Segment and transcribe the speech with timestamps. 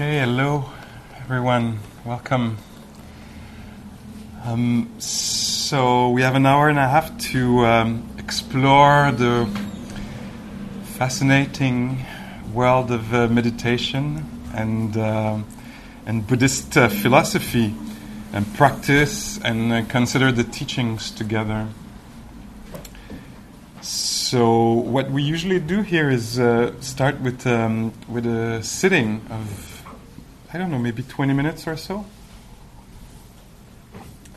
[0.00, 0.64] Okay, hello
[1.20, 2.56] everyone, welcome.
[4.46, 9.46] Um, so, we have an hour and a half to um, explore the
[10.96, 12.06] fascinating
[12.54, 14.24] world of uh, meditation
[14.54, 15.36] and, uh,
[16.06, 17.74] and Buddhist uh, philosophy
[18.32, 21.68] and practice and uh, consider the teachings together.
[23.82, 29.69] So, what we usually do here is uh, start with, um, with a sitting of,
[30.52, 32.04] I don't know, maybe 20 minutes or so.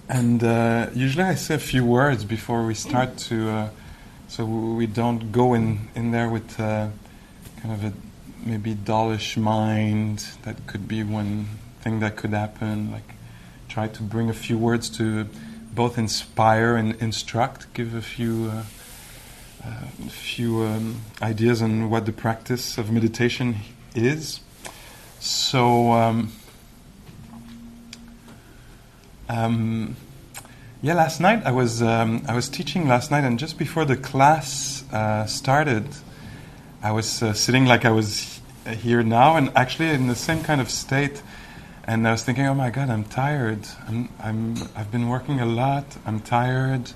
[0.08, 3.70] And uh, usually I say a few words before we start to, uh,
[4.28, 6.90] so we don't go in, in there with uh,
[7.64, 7.94] kind of a
[8.46, 10.28] maybe dullish mind.
[10.44, 11.48] That could be one
[11.82, 12.92] thing that could happen.
[12.92, 13.16] Like,
[13.68, 15.28] try to bring a few words to
[15.74, 18.52] both inspire and instruct, give a few.
[18.54, 18.64] Uh,
[19.66, 23.56] a few um, ideas on what the practice of meditation
[23.96, 24.42] is.
[25.24, 26.34] So, um,
[29.30, 29.96] um,
[30.82, 33.96] yeah, last night I was um, I was teaching last night, and just before the
[33.96, 35.88] class uh, started,
[36.82, 40.60] I was uh, sitting like I was here now, and actually in the same kind
[40.60, 41.24] of state.
[41.86, 43.66] And I was thinking, oh my God, I'm tired.
[43.88, 45.86] I'm, I'm I've been working a lot.
[46.06, 46.92] I'm tired.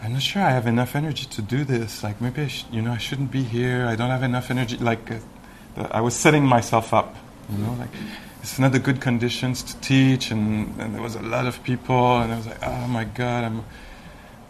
[0.00, 2.04] I'm not sure I have enough energy to do this.
[2.04, 3.86] Like maybe I sh- you know I shouldn't be here.
[3.86, 4.76] I don't have enough energy.
[4.76, 7.16] Like uh, I was setting myself up.
[7.50, 7.90] You know, like
[8.40, 12.18] it's not the good conditions to teach, and, and there was a lot of people,
[12.18, 13.64] and I was like, oh my god, I'm.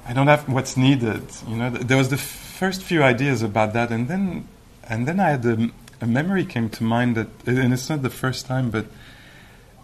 [0.06, 1.22] I don't have what's needed.
[1.48, 4.46] You know, there was the first few ideas about that, and then
[4.88, 8.10] and then I had a, a memory came to mind that, and it's not the
[8.10, 8.86] first time, but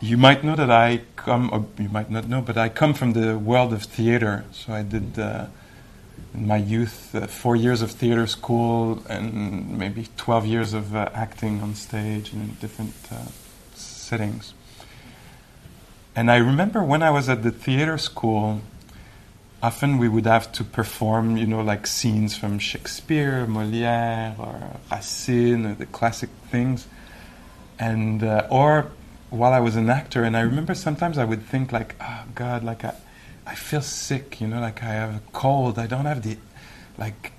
[0.01, 3.13] you might know that I come, or you might not know, but I come from
[3.13, 4.45] the world of theater.
[4.53, 5.47] So I did uh,
[6.35, 11.61] my youth uh, four years of theater school and maybe 12 years of uh, acting
[11.61, 13.17] on stage and in different uh,
[13.75, 14.55] settings.
[16.15, 18.61] And I remember when I was at the theater school,
[19.63, 25.67] often we would have to perform, you know, like scenes from Shakespeare, Molière, or Racine,
[25.67, 26.87] or the classic things.
[27.79, 28.91] And, uh, or
[29.31, 32.65] while I was an actor, and I remember sometimes I would think like, oh God,
[32.65, 32.95] like I,
[33.51, 35.77] I feel sick, you know, like I have a cold.
[35.77, 36.37] I don't have the,
[36.97, 37.33] like,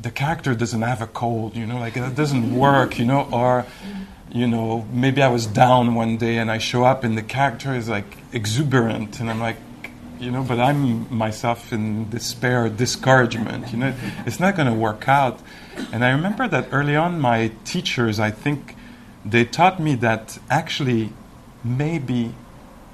[0.00, 3.66] the character doesn't have a cold, you know, like it doesn't work, you know, or,
[4.30, 7.74] you know, maybe I was down one day and I show up and the character
[7.74, 9.56] is like exuberant, and I'm like,
[10.20, 13.94] you know, but I'm myself in despair, discouragement, you know,
[14.26, 15.40] it's not going to work out.
[15.92, 18.76] And I remember that early on, my teachers, I think,
[19.24, 21.12] they taught me that actually
[21.64, 22.34] maybe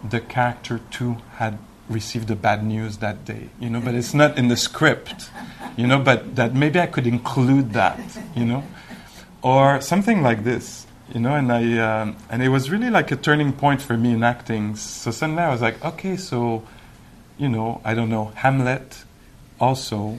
[0.02, 1.58] the character too had
[1.88, 5.30] received the bad news that day, you know, but it's not in the script,
[5.76, 8.00] you know, but that maybe I could include that,
[8.34, 8.64] you know,
[9.42, 13.16] or something like this, you know, and I, um, and it was really like a
[13.16, 14.76] turning point for me in acting.
[14.76, 16.62] So suddenly I was like, okay, so,
[17.36, 19.04] you know, I don't know, Hamlet
[19.60, 20.18] also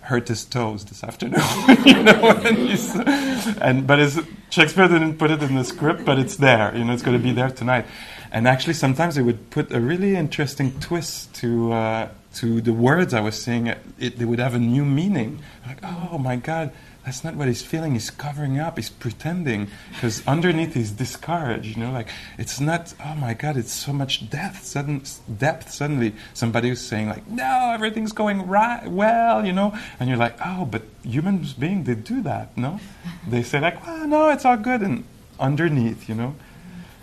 [0.00, 1.42] hurt his toes this afternoon,
[1.84, 6.74] you know, and, and but Shakespeare didn't put it in the script, but it's there,
[6.74, 7.84] you know, it's going to be there tonight.
[8.30, 13.14] And actually, sometimes it would put a really interesting twist to uh, to the words
[13.14, 13.68] I was saying.
[13.98, 15.40] It, they would have a new meaning.
[15.66, 16.72] Like, oh my God,
[17.04, 17.92] that's not what he's feeling.
[17.92, 18.76] He's covering up.
[18.76, 21.64] He's pretending because underneath he's discouraged.
[21.64, 22.92] You know, like it's not.
[23.02, 24.62] Oh my God, it's so much depth.
[24.64, 25.02] Sudden
[25.38, 25.72] depth.
[25.72, 29.46] Suddenly, somebody was saying like, no, everything's going right, well.
[29.46, 32.56] You know, and you're like, oh, but human beings they do that.
[32.58, 32.78] No,
[33.26, 34.82] they say like, oh no, it's all good.
[34.82, 35.04] And
[35.40, 36.34] underneath, you know.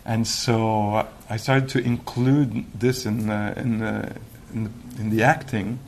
[0.05, 4.15] And so I started to include this in the, in the,
[4.53, 5.79] in the, in the acting.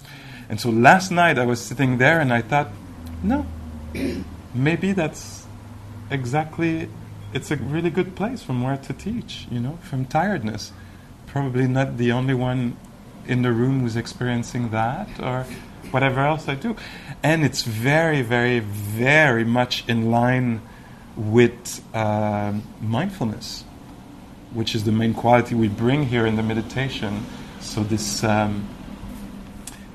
[0.49, 2.69] And so last night I was sitting there and I thought,
[3.21, 3.45] no,
[4.55, 5.45] maybe that's
[6.09, 6.89] exactly,
[7.31, 10.71] it's a really good place from where to teach, you know, from tiredness.
[11.27, 12.75] Probably not the only one
[13.27, 15.45] in the room who's experiencing that or
[15.91, 16.75] whatever else I do.
[17.21, 20.61] And it's very, very, very much in line
[21.15, 23.63] with uh, mindfulness
[24.57, 27.23] which is the main quality we bring here in the meditation.
[27.59, 28.67] So this, um,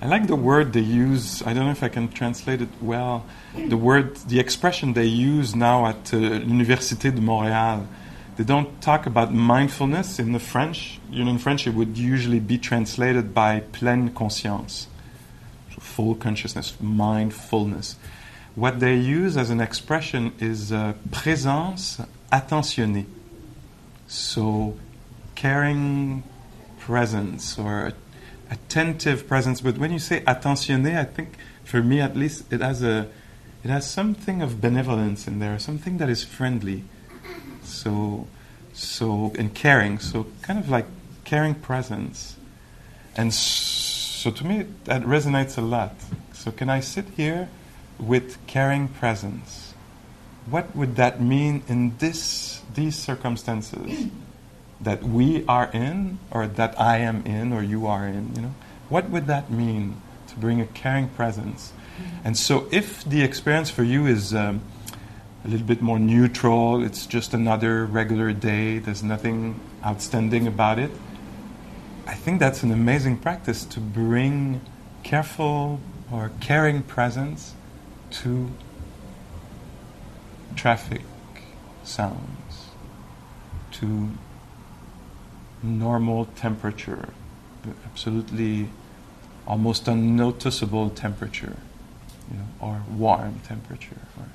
[0.00, 1.42] I like the word they use.
[1.42, 3.26] I don't know if I can translate it well.
[3.56, 7.88] The word, the expression they use now at uh, l'Université de Montréal.
[8.36, 11.00] They don't talk about mindfulness in the French.
[11.10, 14.86] You know, in French it would usually be translated by pleine conscience,
[15.74, 17.96] so full consciousness, mindfulness.
[18.54, 22.00] What they use as an expression is uh, présence
[22.30, 23.06] attentionnée.
[24.12, 24.76] So,
[25.34, 26.22] caring
[26.78, 27.94] presence or
[28.50, 29.62] attentive presence.
[29.62, 33.08] But when you say attentionné, I think for me at least it has a
[33.64, 36.84] it has something of benevolence in there, something that is friendly.
[37.62, 38.26] So,
[38.74, 39.98] so and caring.
[39.98, 40.84] So kind of like
[41.24, 42.36] caring presence.
[43.16, 45.94] And so to me that resonates a lot.
[46.34, 47.48] So can I sit here
[47.98, 49.72] with caring presence?
[50.44, 54.08] What would that mean in this these circumstances
[54.80, 58.34] that we are in, or that I am in, or you are in?
[58.34, 58.54] You know,
[58.88, 61.72] what would that mean to bring a caring presence?
[62.24, 64.62] And so, if the experience for you is um,
[65.44, 70.90] a little bit more neutral, it's just another regular day, there's nothing outstanding about it,
[72.06, 74.60] I think that's an amazing practice to bring
[75.02, 75.80] careful
[76.10, 77.54] or caring presence
[78.10, 78.50] to
[80.56, 81.02] traffic
[81.84, 82.51] sounds,
[83.82, 84.10] to
[85.62, 87.08] normal temperature,
[87.84, 88.68] absolutely
[89.46, 91.56] almost unnoticeable temperature,
[92.30, 94.00] you know, or warm temperature.
[94.16, 94.26] Or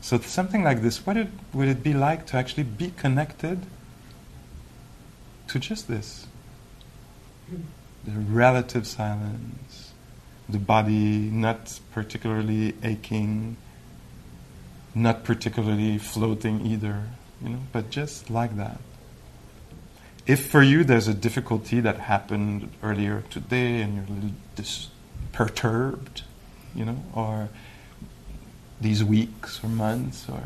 [0.00, 1.04] so something like this.
[1.04, 3.66] What it, would it be like to actually be connected
[5.48, 6.28] to just this?
[8.04, 9.92] The relative silence,
[10.48, 13.56] the body not particularly aching,
[14.94, 17.08] not particularly floating either,
[17.44, 18.80] you know, but just like that.
[20.26, 24.88] If for you there's a difficulty that happened earlier today and you're a little dis-
[25.32, 26.22] perturbed,
[26.74, 27.50] you know, or
[28.80, 30.42] these weeks or months, or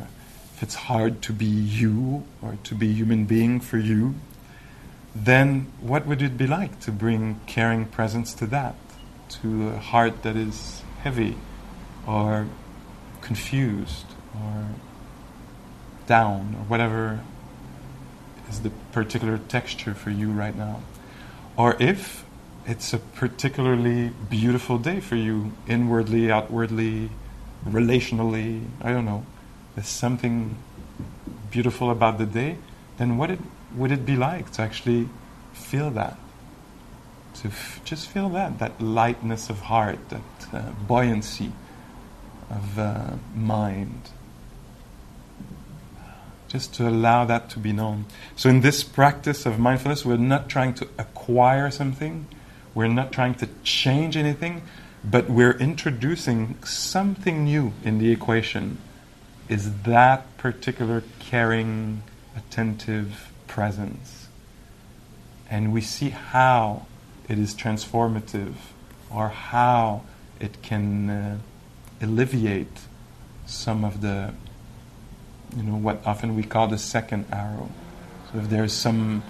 [0.56, 4.16] if it's hard to be you or to be human being for you,
[5.14, 8.74] then what would it be like to bring caring presence to that,
[9.28, 11.36] to a heart that is heavy
[12.06, 12.48] or
[13.20, 14.66] confused or
[16.08, 17.20] down or whatever
[18.49, 20.81] is the particular texture for you right now?
[21.56, 22.25] Or if
[22.66, 27.10] it's a particularly beautiful day for you, inwardly, outwardly,
[27.64, 29.25] relationally, I don't know,
[29.75, 30.56] there's something
[31.50, 32.56] beautiful about the day,
[32.96, 33.38] then what it
[33.76, 35.08] would it be like to actually
[35.52, 36.16] feel that?
[37.43, 40.22] To f- just feel that, that lightness of heart, that
[40.52, 41.52] uh, buoyancy
[42.50, 44.10] of uh, mind.
[46.48, 48.06] Just to allow that to be known.
[48.34, 52.26] So, in this practice of mindfulness, we're not trying to acquire something,
[52.74, 54.62] we're not trying to change anything,
[55.04, 58.78] but we're introducing something new in the equation.
[59.48, 62.02] Is that particular caring,
[62.36, 64.28] attentive, presence.
[65.50, 66.86] And we see how
[67.28, 68.54] it is transformative
[69.10, 70.04] or how
[70.38, 71.38] it can uh,
[72.00, 72.78] alleviate
[73.46, 74.34] some of the,
[75.56, 77.68] you know, what often we call the second arrow.
[78.32, 79.22] So if there's some,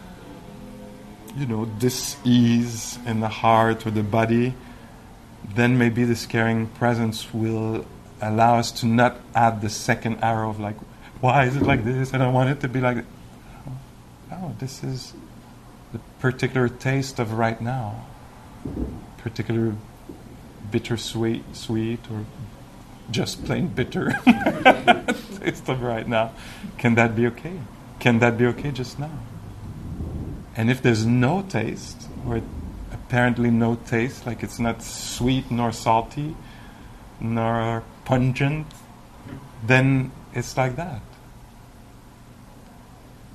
[1.37, 4.55] you know, dis-ease in the heart or the body,
[5.55, 7.87] then maybe this caring presence will
[8.21, 10.77] allow us to not add the second arrow of like,
[11.21, 12.15] why is it like this?
[12.15, 13.07] I don't want it to be like this
[14.33, 15.15] oh, this is
[15.93, 18.07] the particular taste of right now,
[19.19, 19.75] particular
[20.71, 22.25] bittersweet, sweet, or
[23.11, 24.11] just plain bitter
[25.41, 26.33] taste of right now.
[26.77, 27.59] Can that be okay?
[27.99, 29.19] Can that be okay just now?
[30.57, 32.43] And if there's no taste, or
[32.93, 36.37] apparently no taste, like it's not sweet nor salty
[37.21, 38.67] nor pungent,
[39.65, 41.03] then it's like that.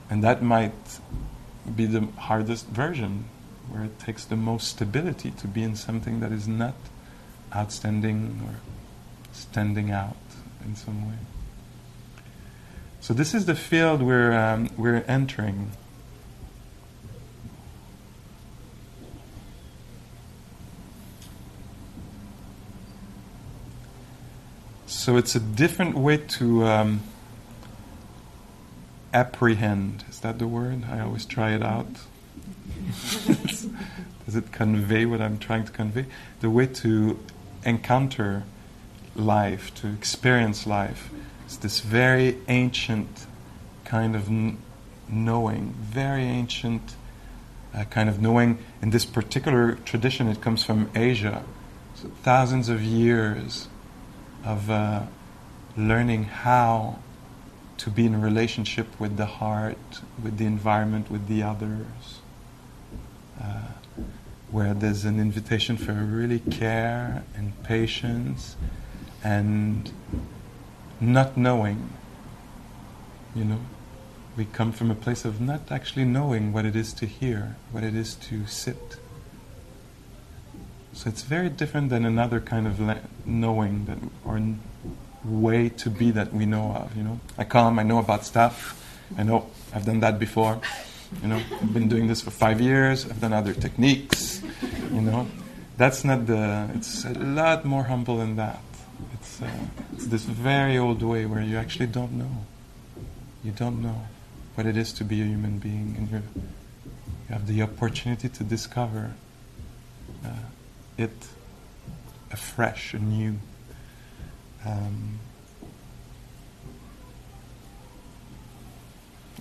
[0.10, 1.00] And that might
[1.76, 3.26] be the hardest version,
[3.70, 6.76] where it takes the most stability to be in something that is not
[7.56, 8.56] outstanding or
[9.34, 10.16] standing out
[10.64, 11.18] in some way.
[13.02, 15.72] So this is the field we're um, we're entering.
[24.86, 27.02] So it's a different way to um,
[29.14, 30.06] apprehend.
[30.10, 30.86] Is that the word?
[30.90, 31.88] I always try it out.
[34.26, 36.06] Does it convey what I'm trying to convey?
[36.40, 37.20] The way to
[37.66, 38.44] encounter
[39.16, 41.10] life, to experience life.
[41.46, 43.28] It's this very ancient
[43.86, 44.58] kind of n-
[45.10, 46.96] knowing, very ancient
[47.74, 48.58] uh, kind of knowing.
[48.82, 51.44] In this particular tradition, it comes from Asia.
[51.96, 53.68] So thousands of years
[54.44, 55.04] of uh,
[55.78, 57.00] learning how
[57.78, 62.22] to be in relationship with the heart, with the environment, with the others,
[63.42, 63.68] uh,
[64.52, 68.56] where there's an invitation for really care and patience
[69.24, 69.92] and
[71.00, 71.90] not knowing.
[73.36, 73.60] You know,
[74.38, 77.84] we come from a place of not actually knowing what it is to hear, what
[77.84, 78.98] it is to sit.
[80.94, 84.40] So it's very different than another kind of le- knowing that, or
[85.24, 86.96] way to be that we know of.
[86.96, 88.80] You know, I come, I know about stuff,
[89.18, 90.62] I know I've done that before.
[91.22, 93.06] You know, I've been doing this for five years.
[93.06, 94.42] I've done other techniques.
[94.92, 95.28] You know,
[95.78, 96.70] that's not the.
[96.76, 98.60] It's a lot more humble than that.
[99.14, 99.50] It's, uh,
[99.94, 102.46] it's this very old way where you actually don't know.
[103.44, 104.08] You don't know
[104.56, 106.24] what it is to be a human being, and you
[107.30, 109.14] have the opportunity to discover
[110.26, 110.30] uh,
[110.98, 111.12] it
[112.32, 113.36] afresh, anew.
[114.66, 115.20] Um,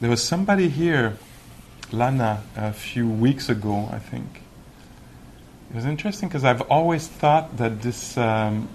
[0.00, 1.16] there was somebody here,
[1.92, 4.42] Lana, a few weeks ago, I think.
[5.70, 8.68] It was interesting because I've always thought that this um,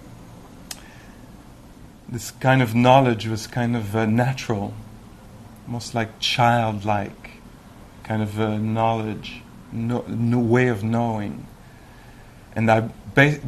[2.10, 4.74] this kind of knowledge was kind of uh, natural,
[5.66, 7.32] almost like childlike
[8.04, 11.46] kind of uh, knowledge, no, no way of knowing.
[12.56, 13.42] And I ba-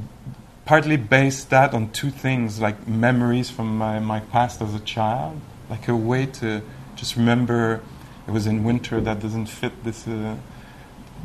[0.65, 5.39] partly based that on two things, like memories from my, my past as a child,
[5.69, 6.61] like a way to
[6.95, 7.81] just remember
[8.27, 10.35] it was in winter that doesn't fit this, uh,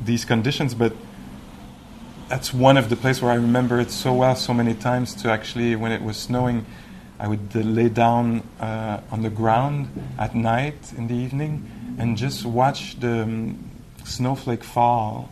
[0.04, 0.94] these conditions, but
[2.28, 5.30] that's one of the places where I remember it so well so many times to
[5.30, 6.64] actually, when it was snowing,
[7.18, 12.16] I would uh, lay down uh, on the ground at night in the evening and
[12.16, 13.70] just watch the um,
[14.04, 15.30] snowflake fall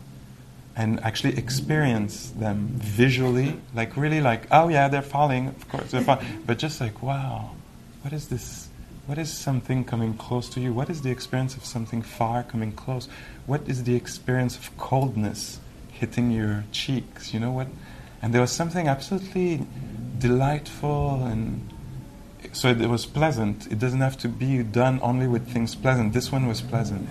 [0.75, 6.01] and actually experience them visually, like really like, oh yeah, they're falling, of course they're
[6.01, 7.51] falling, but just like, wow,
[8.01, 8.69] what is this?
[9.05, 10.73] What is something coming close to you?
[10.73, 13.09] What is the experience of something far coming close?
[13.45, 15.59] What is the experience of coldness
[15.91, 17.33] hitting your cheeks?
[17.33, 17.67] You know what?
[18.21, 19.67] And there was something absolutely
[20.19, 21.69] delightful and
[22.51, 23.71] so it, it, was pleasant.
[23.71, 26.13] It doesn't have to be done only with things pleasant.
[26.13, 27.09] This one was pleasant.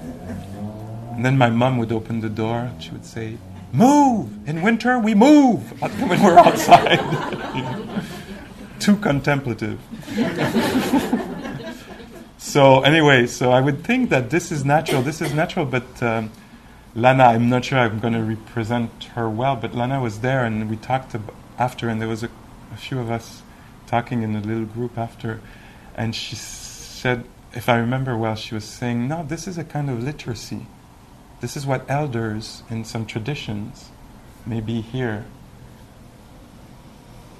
[1.14, 2.70] And then my mom would open the door.
[2.78, 3.38] She would say,
[3.72, 4.98] "Move in winter.
[4.98, 7.00] We move when we're outside."
[8.80, 9.78] Too contemplative.
[12.38, 15.02] so anyway, so I would think that this is natural.
[15.02, 16.02] This is natural, but.
[16.02, 16.30] Um,
[16.94, 20.68] Lana, I'm not sure I'm going to represent her well, but Lana was there and
[20.68, 22.28] we talked ab- after, and there was a,
[22.70, 23.41] a few of us
[23.92, 25.38] talking in a little group after,
[25.94, 29.90] and she said, if I remember well, she was saying, no, this is a kind
[29.90, 30.66] of literacy.
[31.42, 33.90] This is what elders in some traditions,
[34.46, 35.26] maybe here,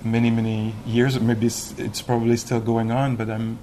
[0.05, 3.59] many, many years, maybe it's, it's probably still going on, but I'm,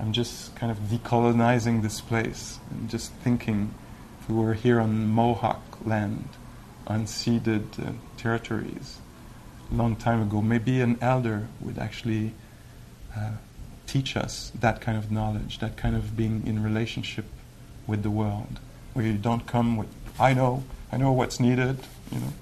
[0.00, 3.72] I'm just kind of decolonizing this place and just thinking
[4.28, 6.28] we were here on Mohawk land,
[6.88, 8.98] unceded uh, territories,
[9.70, 12.32] long time ago, maybe an elder would actually
[13.16, 13.32] uh,
[13.86, 17.24] teach us that kind of knowledge, that kind of being in relationship
[17.86, 18.60] with the world,
[18.94, 21.78] where you don't come with, I know, I know what's needed,
[22.12, 22.32] you know,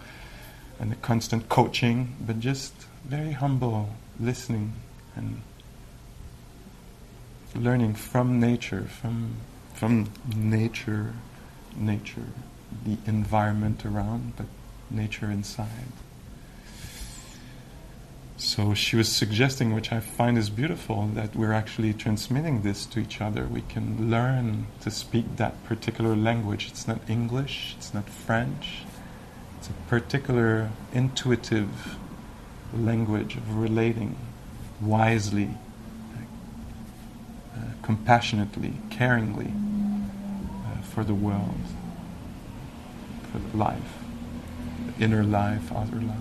[0.78, 4.72] and the constant coaching, but just very humble listening
[5.16, 5.42] and
[7.54, 9.36] learning from nature, from
[9.74, 11.12] from nature,
[11.76, 12.28] nature,
[12.84, 14.46] the environment around, but
[14.90, 15.92] nature inside.
[18.36, 22.98] So she was suggesting, which I find is beautiful, that we're actually transmitting this to
[22.98, 23.46] each other.
[23.46, 26.66] We can learn to speak that particular language.
[26.68, 28.82] It's not English, it's not French,
[29.58, 31.96] it's a particular intuitive
[32.76, 34.16] language of relating
[34.80, 35.50] wisely,
[37.56, 39.52] uh, compassionately, caringly
[40.66, 41.54] uh, for the world,
[43.30, 43.98] for life,
[44.98, 46.18] inner life, outer life.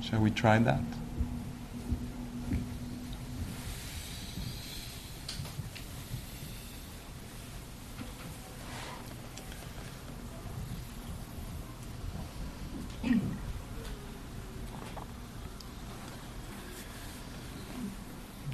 [0.00, 0.80] Shall we try that?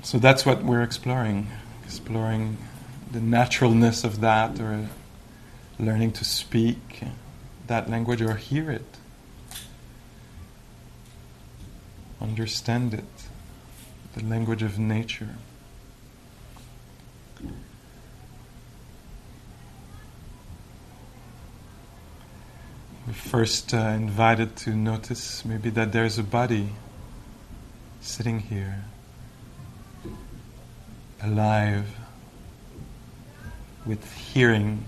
[0.08, 1.48] So that's what we're exploring,
[1.84, 2.56] exploring
[3.12, 4.88] the naturalness of that, or
[5.78, 7.02] learning to speak
[7.66, 8.86] that language or hear it,
[12.22, 13.04] understand it,
[14.14, 15.34] the language of nature.
[23.06, 26.70] We're first uh, invited to notice maybe that there's a body
[28.00, 28.86] sitting here
[31.22, 31.86] alive
[33.86, 34.84] with hearing.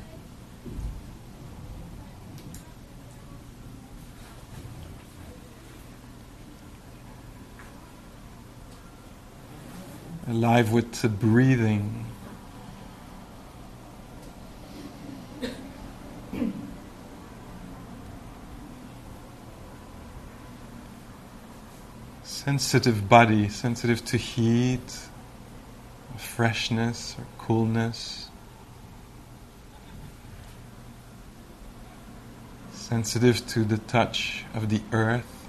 [10.29, 12.07] Alive with the breathing.
[22.23, 24.81] sensitive body, sensitive to heat,
[26.21, 28.29] freshness or coolness,
[32.73, 35.49] sensitive to the touch of the earth.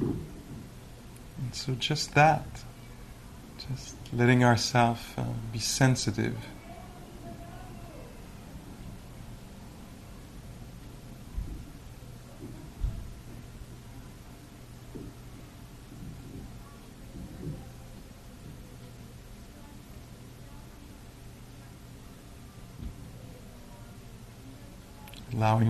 [0.00, 2.46] And so just that,
[3.68, 6.36] just letting ourselves uh, be sensitive.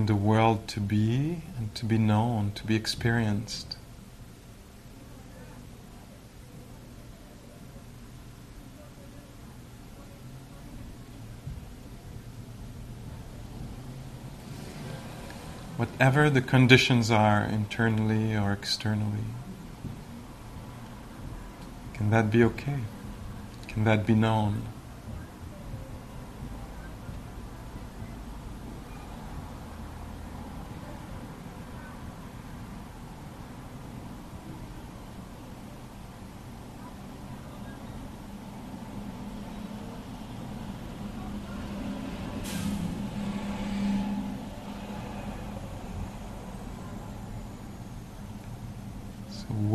[0.02, 3.76] Allowing the world to be and to be known, to be experienced.
[15.76, 19.24] Whatever the conditions are, internally or externally,
[21.94, 22.80] can that be okay?
[23.68, 24.62] Can that be known?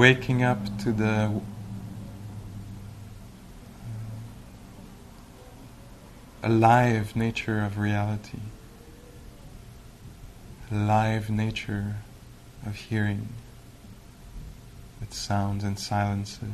[0.07, 1.41] Waking up to the
[6.41, 8.39] alive nature of reality,
[10.71, 11.97] alive nature
[12.65, 13.27] of hearing
[15.01, 16.51] with sounds and silences.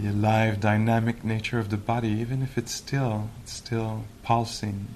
[0.00, 4.88] The alive, dynamic nature of the body, even if it's still, it's still pulsing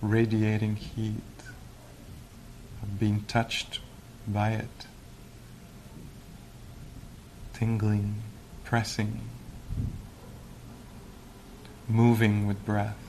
[0.00, 1.22] radiating heat,
[2.98, 3.80] being touched
[4.26, 4.86] by it,
[7.52, 8.22] tingling,
[8.64, 9.20] pressing,
[11.88, 13.07] moving with breath.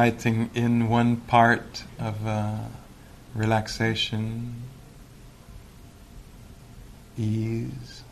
[0.00, 2.56] Inviting in one part of uh,
[3.34, 4.54] relaxation,
[7.18, 8.02] ease,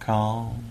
[0.00, 0.64] calm,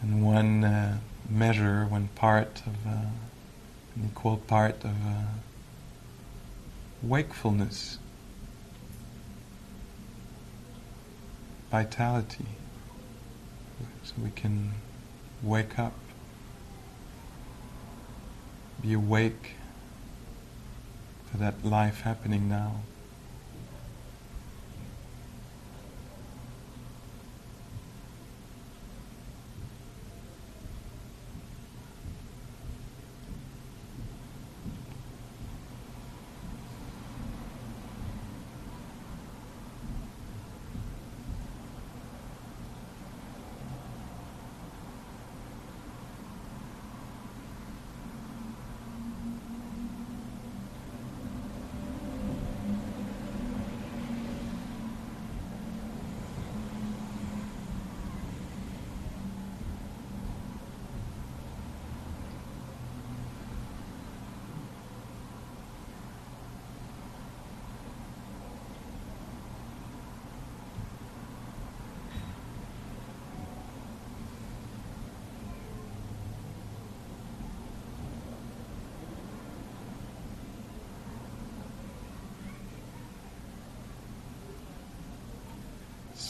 [0.00, 0.96] and one uh,
[1.28, 2.90] measure, one part of uh,
[3.96, 5.24] an equal part of uh,
[7.02, 7.98] wakefulness,
[11.70, 12.46] vitality,
[14.02, 14.72] so we can
[15.42, 15.92] wake up
[18.84, 19.52] be awake
[21.30, 22.80] to that life happening now.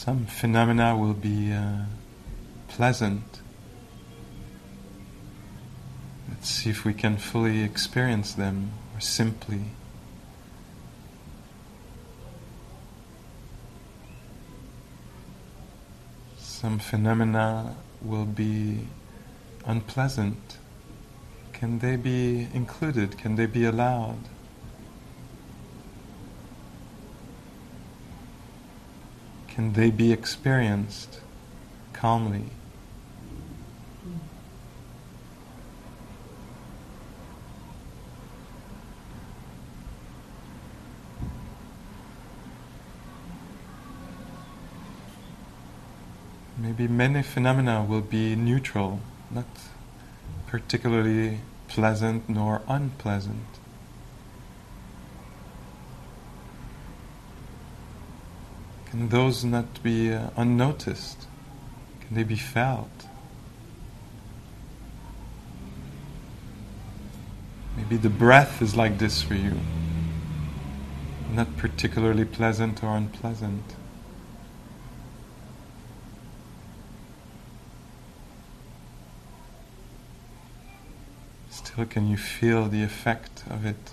[0.05, 1.79] Some phenomena will be uh,
[2.67, 3.23] pleasant.
[6.29, 9.61] Let's see if we can fully experience them or simply.
[16.37, 18.81] Some phenomena will be
[19.65, 20.59] unpleasant.
[21.51, 23.17] Can they be included?
[23.17, 24.19] Can they be allowed?
[29.55, 31.21] can they be experienced
[31.93, 32.51] calmly?
[46.57, 49.45] maybe many phenomena will be neutral, not
[50.47, 53.45] particularly pleasant nor unpleasant.
[58.95, 61.27] Can those not be uh, unnoticed?
[61.99, 63.07] Can they be felt?
[67.75, 69.59] Maybe the breath is like this for you,
[71.29, 73.75] not particularly pleasant or unpleasant.
[81.49, 83.91] Still, can you feel the effect of it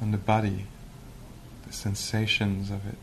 [0.00, 0.68] on the body,
[1.66, 2.98] the sensations of it?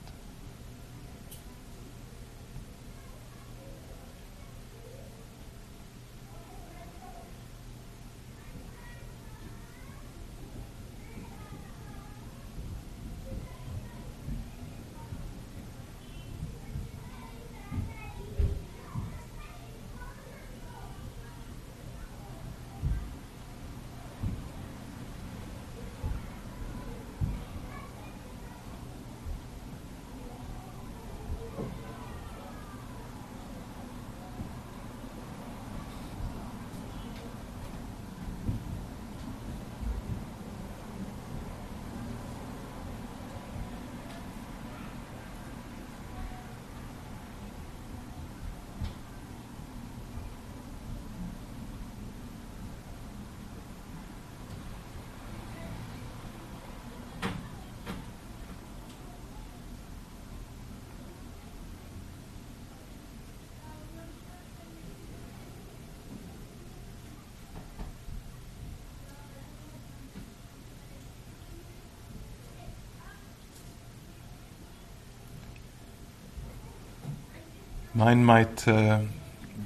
[77.94, 79.02] Mind might uh,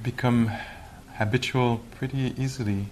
[0.02, 0.50] become
[1.14, 2.86] habitual pretty easily,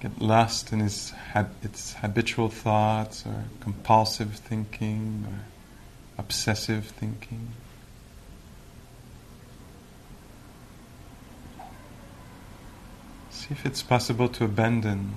[0.00, 5.44] get lost in hab- its habitual thoughts or compulsive thinking or
[6.18, 7.52] obsessive thinking.
[13.30, 15.14] See if it's possible to abandon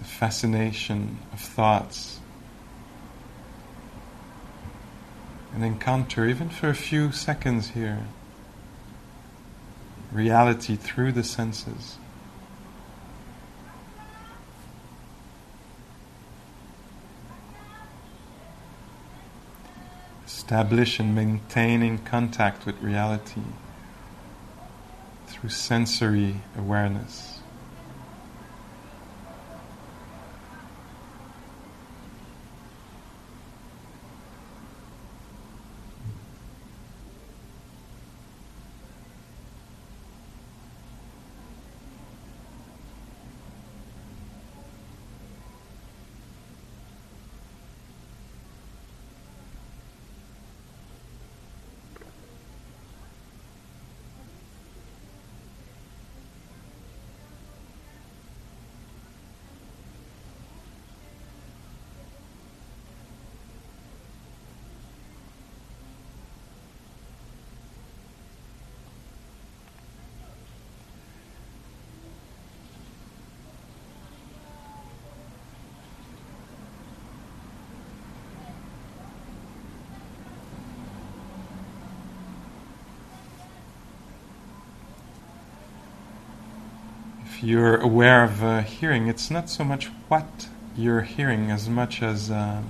[0.00, 2.18] the fascination of thoughts
[5.58, 8.04] and encounter, even for a few seconds here,
[10.12, 11.98] reality through the senses.
[20.24, 23.42] Establish and maintaining contact with reality
[25.26, 27.37] through sensory awareness.
[87.38, 92.02] If you're aware of uh, hearing, it's not so much what you're hearing as much
[92.02, 92.62] as uh,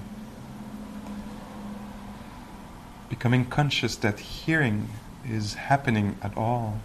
[3.08, 4.90] becoming conscious that hearing
[5.26, 6.80] is happening at all.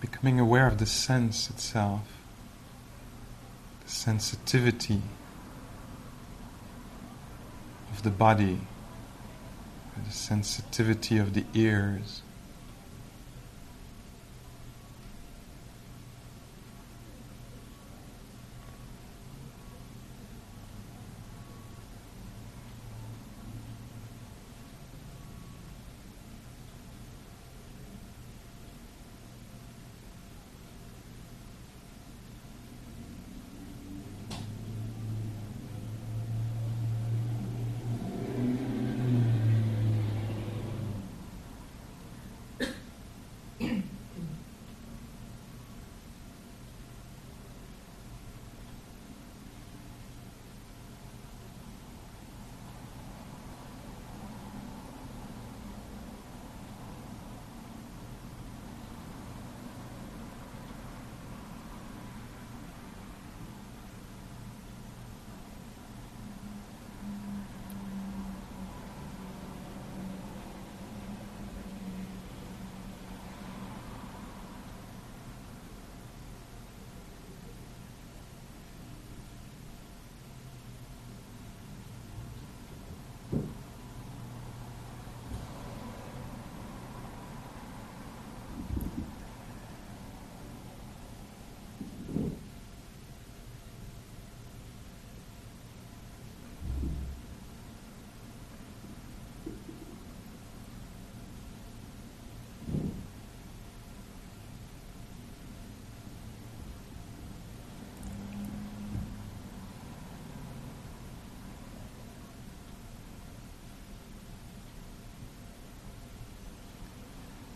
[0.00, 2.06] Becoming aware of the sense itself,
[3.84, 5.02] the sensitivity
[7.90, 8.60] of the body,
[10.06, 12.22] the sensitivity of the ears.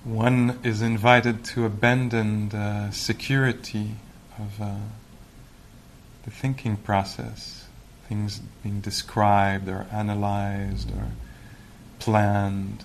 [0.04, 3.92] One is invited to abandon the security
[4.36, 4.74] of uh,
[6.24, 7.66] the thinking process,
[8.08, 11.06] things being described or analyzed or
[12.00, 12.84] planned,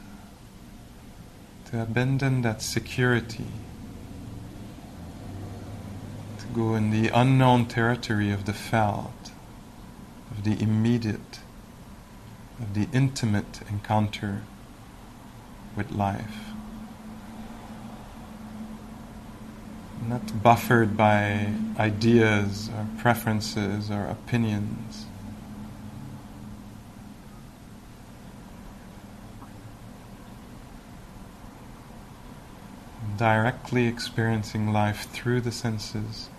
[1.65, 3.47] to abandon that security,
[6.39, 9.31] to go in the unknown territory of the felt,
[10.29, 11.39] of the immediate,
[12.59, 14.43] of the intimate encounter
[15.75, 16.46] with life.
[20.05, 25.05] Not buffered by ideas or preferences or opinions.
[33.17, 36.29] Directly experiencing life through the senses.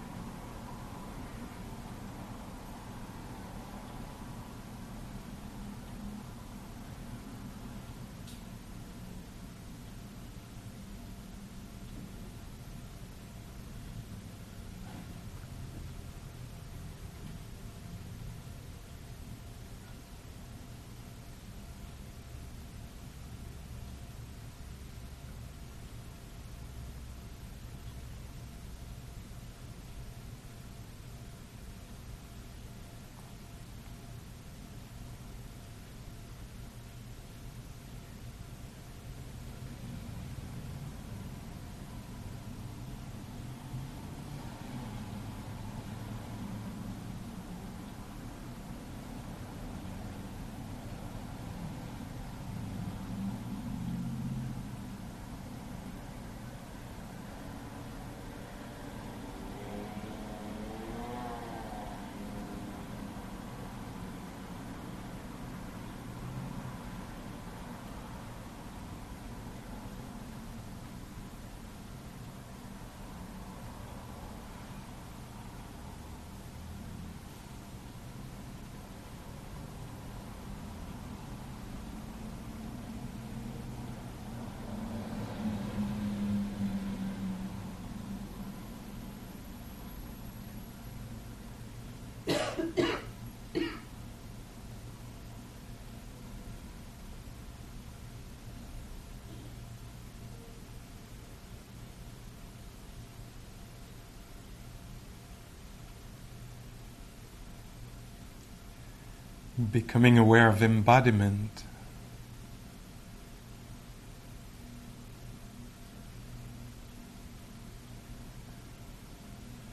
[109.59, 111.64] Becoming aware of embodiment.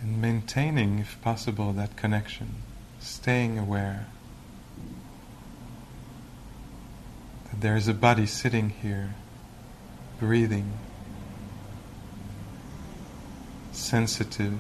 [0.02, 2.56] And maintaining, if possible, that connection,
[3.00, 4.08] staying aware
[7.52, 9.16] that there is a body sitting here,
[10.20, 10.74] breathing,
[13.72, 14.60] sensitive.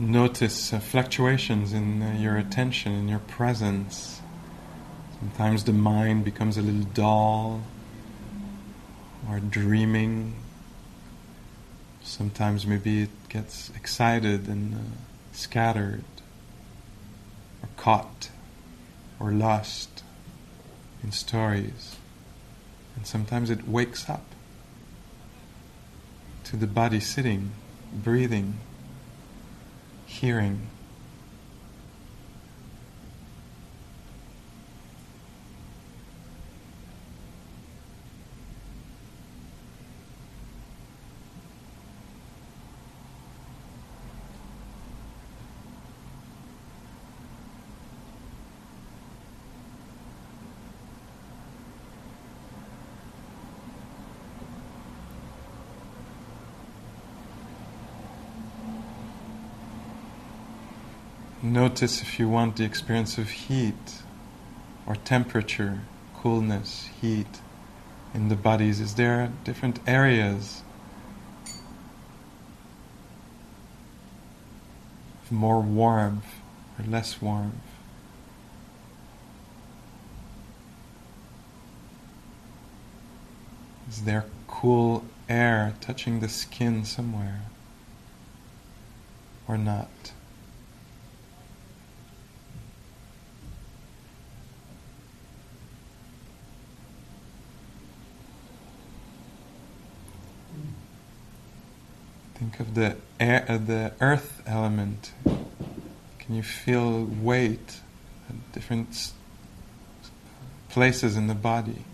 [0.00, 4.20] Notice uh, fluctuations in uh, your attention, in your presence.
[5.18, 7.62] Sometimes the mind becomes a little dull,
[9.28, 10.34] or dreaming.
[12.02, 14.78] Sometimes maybe it gets excited and uh,
[15.32, 16.04] scattered,
[17.62, 18.30] or caught,
[19.18, 20.02] or lost
[21.02, 21.96] in stories.
[22.96, 24.24] And sometimes it wakes up
[26.44, 27.50] to the body sitting,
[27.92, 28.58] breathing,
[30.08, 30.68] hearing.
[61.40, 64.02] Notice if you want the experience of heat
[64.86, 65.82] or temperature,
[66.16, 67.40] coolness, heat
[68.12, 68.80] in the bodies.
[68.80, 70.62] Is there different areas
[75.22, 76.26] of more warmth
[76.76, 77.54] or less warmth?
[83.88, 87.42] Is there cool air touching the skin somewhere
[89.46, 89.88] or not?
[102.58, 105.12] Think of the air, uh, the earth element.
[106.18, 107.78] Can you feel weight
[108.28, 109.12] at different
[110.68, 111.84] places in the body?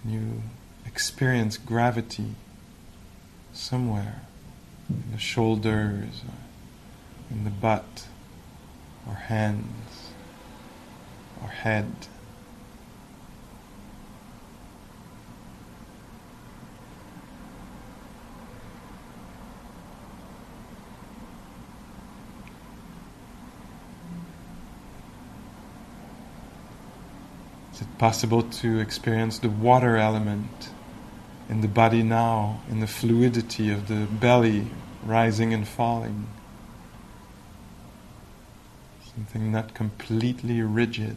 [0.00, 0.42] Can you
[0.86, 2.34] experience gravity
[3.52, 4.22] somewhere
[4.88, 6.22] in the shoulders,
[7.30, 8.06] in the butt,
[9.06, 10.12] or hands,
[11.42, 11.92] or head?
[27.74, 30.70] Is it possible to experience the water element
[31.48, 34.68] in the body now, in the fluidity of the belly
[35.04, 36.26] rising and falling?
[39.14, 41.16] Something not completely rigid.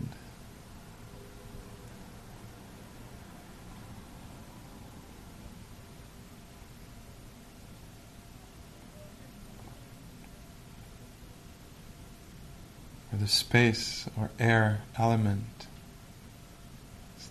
[13.12, 15.68] Or the space or air element.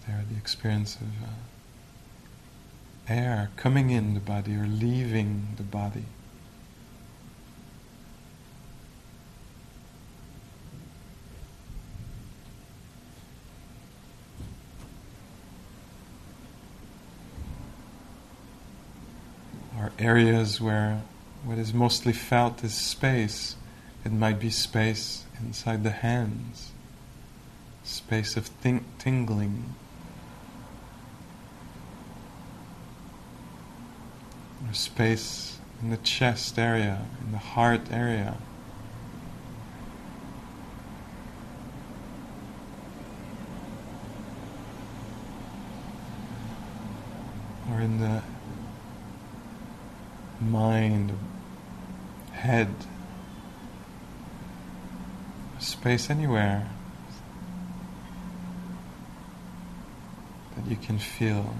[0.07, 1.33] There the experience of uh,
[3.09, 6.05] air coming in the body or leaving the body?
[19.77, 21.03] Or areas where
[21.45, 23.57] what is mostly felt is space.
[24.05, 26.71] It might be space inside the hands,
[27.83, 28.51] space of
[28.99, 29.75] tingling.
[34.73, 38.37] Space in the chest area, in the heart area.
[47.71, 48.23] Or in the
[50.41, 51.13] mind,
[52.33, 52.69] head,
[55.59, 56.69] space anywhere
[60.55, 61.55] that you can feel.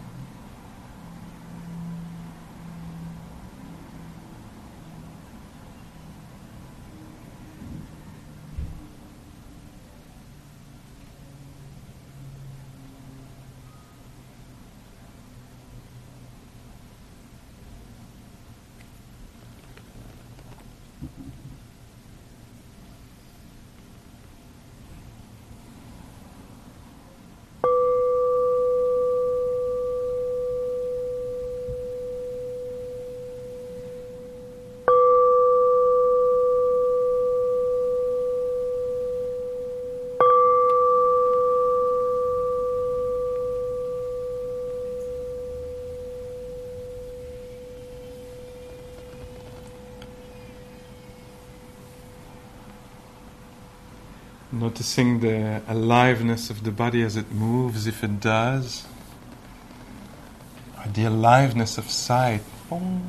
[54.77, 58.85] noticing the aliveness of the body as it moves, if it does,
[60.77, 63.01] or the aliveness of sight, all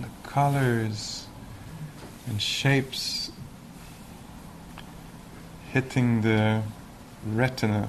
[0.00, 1.26] the colors
[2.28, 3.32] and shapes
[5.72, 6.62] hitting the
[7.26, 7.88] retina.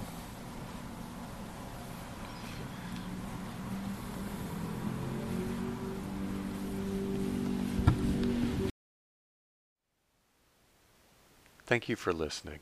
[11.67, 12.61] Thank you for listening.